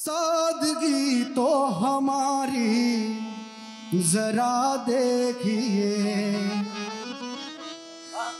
सादगी 0.00 1.24
तो 1.24 1.64
हमारी, 1.64 3.04
जरा 3.94 4.76
देखिए। 4.76 6.34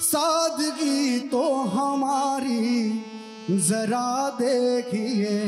सादगी 0.01 1.21
तो 1.21 1.57
हमारी, 1.57 2.91
जरा 3.51 4.31
देखिए। 4.31 5.39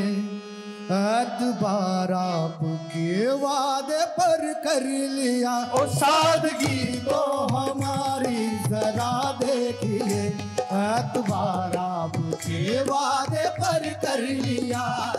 एतबार 0.85 2.11
आपके 2.11 3.27
वादे 3.27 4.05
पर 4.05 4.53
कर 4.53 4.81
लिया। 5.09 5.71
ओ 5.73 5.85
सादगी 5.85 6.97
तो 6.97 7.47
हमारी, 7.55 8.49
जरा 8.69 9.31
देखिए। 9.31 10.27
एतबार 10.73 11.77
आपके 11.77 12.81
वादे 12.81 13.49
पर 13.49 13.93
कर 13.93 14.19
लिया। 14.19 15.13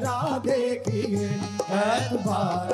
देखिए 0.00 1.24
एतबार 1.24 2.72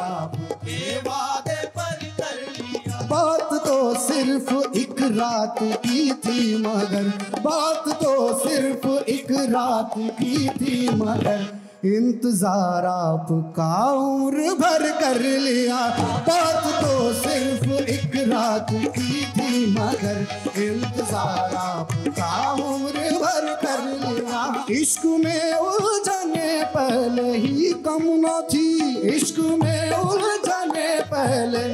वादे 1.04 1.60
पर 1.66 2.00
कर 2.18 2.36
लिया। 2.58 2.96
बात 3.10 3.50
तो 3.66 3.76
सिर्फ़ 4.00 4.50
एक 4.78 5.00
रात 5.12 5.58
की 5.62 6.10
थी, 6.24 6.56
मगर 6.58 7.06
बात 7.40 7.88
तो 8.02 8.12
सिर्फ़ 8.38 8.86
एक 9.10 9.30
रात 9.50 9.92
की 9.96 10.48
थी, 10.50 10.88
मगर 10.94 11.40
इंतज़ार 11.86 12.86
आपका 12.86 13.72
उम्र 13.92 14.54
भर 14.60 14.90
कर 15.00 15.20
लिया। 15.20 15.80
बात 16.28 16.64
तो 16.82 17.12
सिर्फ़ 17.14 17.68
एक 17.90 18.16
रात 18.28 18.66
की 18.70 19.24
थी, 19.34 19.66
मगर 19.72 20.26
इंतज़ार 20.62 21.54
आपका 21.56 22.50
उम्र 22.52 23.10
भर 23.18 23.54
कर 23.64 23.80
लिया। 23.84 24.13
इश्क 24.70 25.04
में 25.04 25.52
उलझने 25.52 26.62
पहले 26.66 27.36
ही 27.36 27.72
कम 27.86 28.02
न 28.02 28.40
थी। 28.52 28.98
इश्क 29.08 29.38
में 29.62 29.90
उलझने 29.90 31.00
पहले 31.04 31.64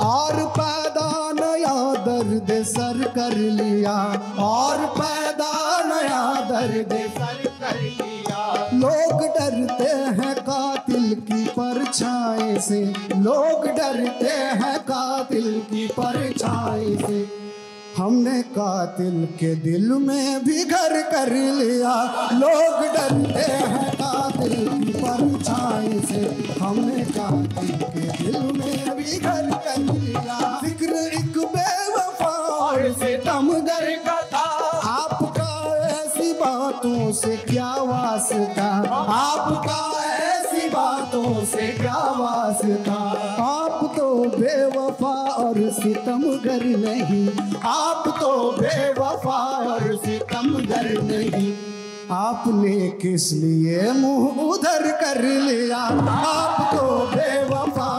और 0.00 0.36
पैदा 0.48 1.32
नया 1.32 1.94
दर्द 2.04 2.52
सर 2.64 3.02
कर 3.08 3.36
लिया। 3.36 3.96
और 4.40 4.86
पैदा 4.98 5.52
नया 5.84 6.22
दर्द 6.50 6.92
सर 7.18 7.48
कर 7.60 7.80
लिया 7.80 8.70
लोग 8.74 9.22
डरते 9.36 9.90
हैं 10.20 10.34
कातिल 10.40 11.14
की 11.22 11.44
परछाई 11.58 12.58
से। 12.60 12.84
लोग 13.16 13.66
डरते 13.66 14.32
हैं 14.60 14.78
कातिल 14.80 15.60
की 15.70 15.86
परछाई 15.88 16.96
से। 16.96 17.39
हमने 18.00 18.42
कातिल 18.52 19.24
के 19.40 19.54
दिल 19.54 19.88
में 20.02 20.44
भी 20.44 20.64
घर 20.64 20.92
कर 21.02 21.32
लिया। 21.32 21.94
लोग 22.32 22.78
डरते 22.94 23.42
हैं 23.52 23.90
कातिल 23.94 24.54
की 24.84 24.92
परछाई 24.92 26.00
से। 26.08 26.22
हमने 26.60 27.04
कातिल 27.10 27.76
के 27.92 28.06
दिल 28.22 28.38
में 28.58 28.96
भी 28.96 29.18
घर 29.18 29.50
कर 29.66 29.78
लिया। 29.78 30.38
फ़िक्र 30.62 30.96
एक 31.18 31.38
बेवफा 31.56 32.32
और 32.56 32.90
सितमगर 32.92 33.90
का 34.06 34.20
था 34.32 34.46
आपका 34.92 35.52
ऐसी 35.88 36.32
बातों 36.32 37.12
से 37.12 37.36
क्या 37.36 37.74
वास्ता 37.84 38.69
बातों 41.00 41.44
से 41.44 41.66
क्या 41.72 41.98
वास्ता 42.18 42.94
आप 43.42 43.94
तो 43.98 44.14
बेवफा 44.38 45.12
और 45.34 45.70
सितमगर 45.70 46.64
नहीं। 46.64 47.28
आप 47.64 48.08
तो 48.20 48.32
बेवफा 48.52 49.38
और 49.72 49.96
सितमगर 49.96 50.90
नहीं। 51.02 51.52
आपने 52.12 52.88
किस 53.02 53.32
लिए 53.32 53.92
मुँह 53.92 54.40
उधर 54.42 54.90
कर 54.92 55.22
लिया? 55.22 55.78
आप 56.10 56.76
तो 56.76 56.86
बेवफा 57.16 57.90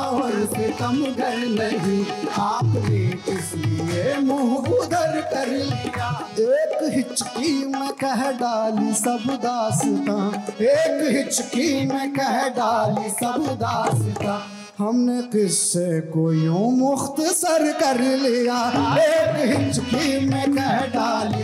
और 0.72 0.78
सितमगर 0.78 1.38
नहीं 1.38 2.06
आपने 2.40 3.08
किस 3.26 3.54
लिए 3.56 4.18
मुँह 4.18 4.56
उधर 4.56 5.22
कर 5.22 5.48
लिया। 5.48 6.30
एक 6.40 6.94
हिचकी 6.94 7.66
में 7.66 7.90
कह 7.90 8.32
डाली 8.32 8.94
सब 8.94 9.24
दासता, 9.44 10.46
एक 10.62 11.16
हिचकी 11.16 11.86
में 11.86 12.14
कह 12.14 12.48
डाली 12.50 13.10
सब 13.10 13.46
दासता। 13.62 14.42
हमने 14.78 15.22
किससे 15.22 16.02
को 16.02 16.34
यूँ 16.34 16.72
मुख्तसर 16.72 17.72
कर 17.72 18.00
लिया? 18.00 18.62
एक 18.96 19.58
हिचकी 19.58 20.26
में 20.26 20.56
कह 20.56 20.86
डाली 20.88 21.44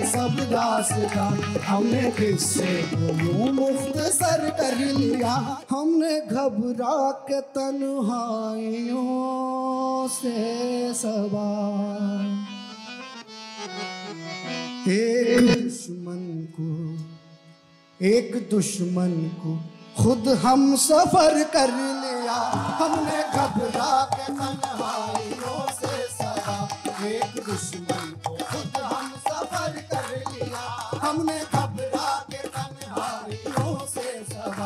दासता 0.57 1.25
हमने 1.65 2.05
किससे 2.17 2.71
यूँ 3.23 3.47
मुख्तसर 3.53 4.41
कर 4.59 4.75
लिया 4.97 5.33
हमने 5.71 6.13
घबरा 6.21 6.97
के 7.27 7.39
तन्हाइयों 7.55 9.03
से 10.17 10.37
सवार 11.01 12.25
एक 14.89 15.29
दुश्मन 15.47 16.23
को, 16.55 16.69
एक 17.99 18.31
दुश्मन 18.51 19.13
को 19.41 19.51
खुद 19.97 20.23
हम 20.43 20.61
सफ़र 20.75 21.35
कर 21.55 21.69
लिया। 21.77 22.39
हमने 22.81 23.19
घबरा 23.37 23.93
के 24.13 24.27
तन्हाइयों 24.33 25.59
से 25.79 25.93
सदा 26.13 26.57
एक 27.07 27.31
दुश्मन 27.45 27.96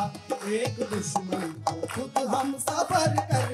एक 0.02 0.80
दुश्मन 0.92 1.54
खुद 1.94 2.18
हम 2.34 2.52
सफ़र 2.60 3.16
कर। 3.16 3.51